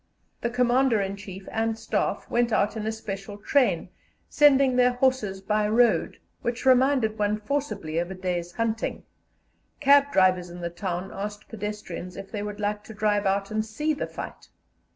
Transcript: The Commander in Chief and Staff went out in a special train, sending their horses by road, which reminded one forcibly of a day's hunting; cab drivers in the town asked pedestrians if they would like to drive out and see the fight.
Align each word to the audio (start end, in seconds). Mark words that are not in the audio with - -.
The 0.41 0.49
Commander 0.49 0.99
in 0.99 1.15
Chief 1.15 1.47
and 1.51 1.77
Staff 1.77 2.27
went 2.27 2.51
out 2.51 2.75
in 2.75 2.87
a 2.87 2.91
special 2.91 3.37
train, 3.37 3.89
sending 4.29 4.75
their 4.75 4.93
horses 4.93 5.41
by 5.41 5.67
road, 5.67 6.17
which 6.41 6.65
reminded 6.65 7.19
one 7.19 7.37
forcibly 7.39 7.99
of 7.99 8.09
a 8.09 8.15
day's 8.15 8.53
hunting; 8.53 9.03
cab 9.79 10.11
drivers 10.11 10.49
in 10.49 10.61
the 10.61 10.71
town 10.71 11.11
asked 11.13 11.47
pedestrians 11.49 12.17
if 12.17 12.31
they 12.31 12.41
would 12.41 12.59
like 12.59 12.83
to 12.85 12.95
drive 12.95 13.27
out 13.27 13.51
and 13.51 13.63
see 13.63 13.93
the 13.93 14.07
fight. 14.07 14.47